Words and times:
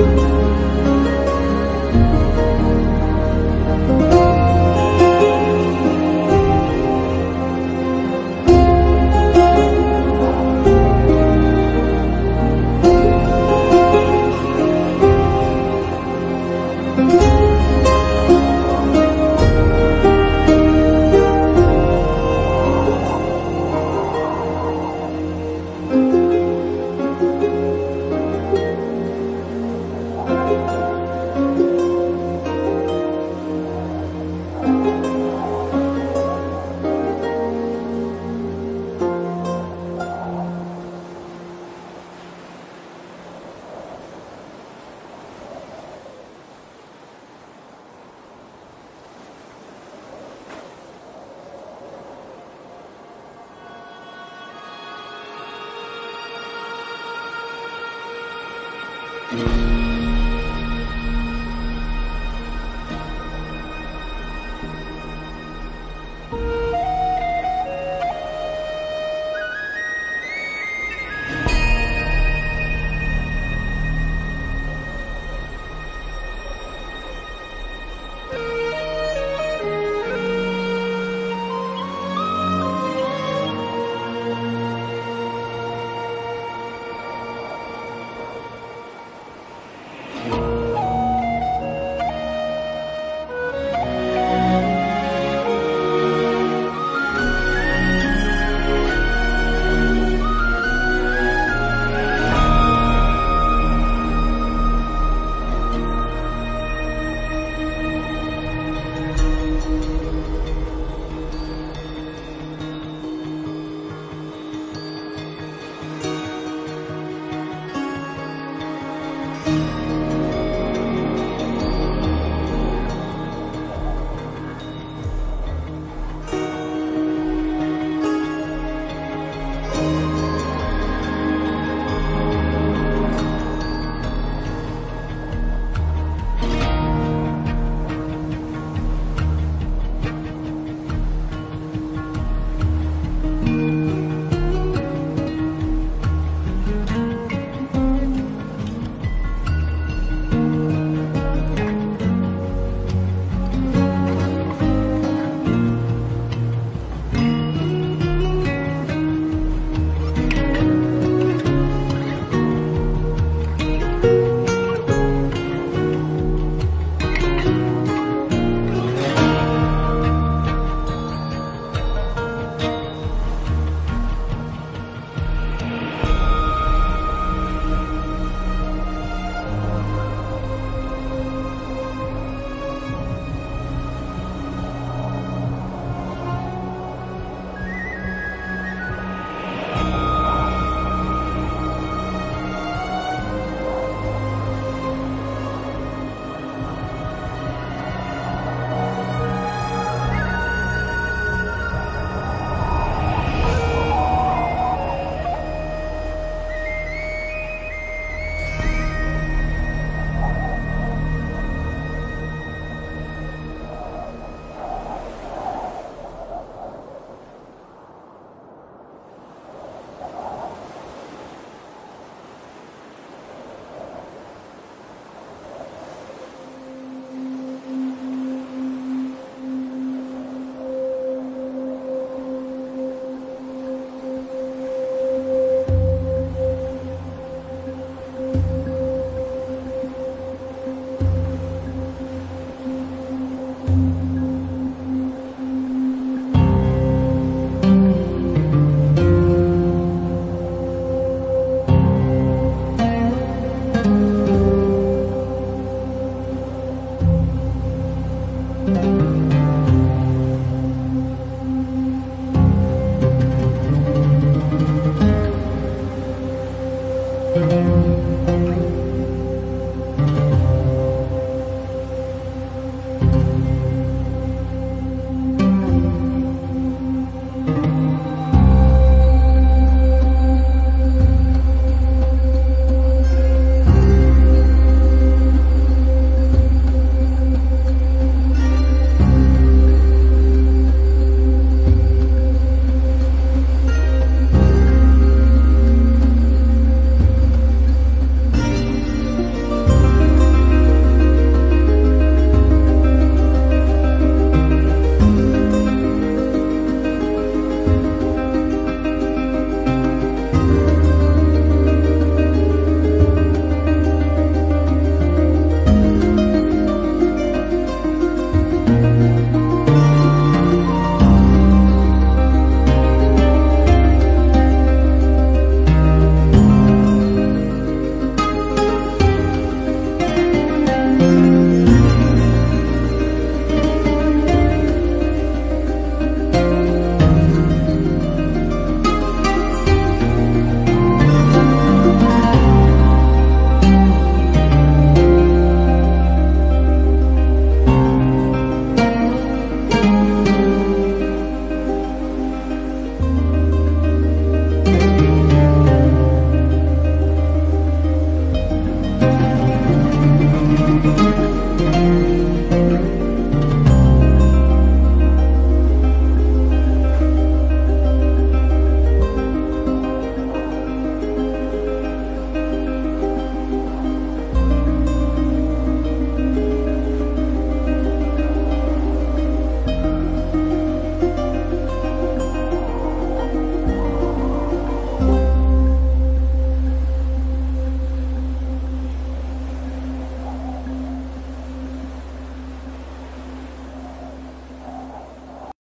you. 0.00 0.39